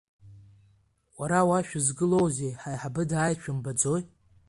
[1.19, 4.01] Уара, уа шәызгылоузеи, ҳаиҳабы дааит шәымбаӡои?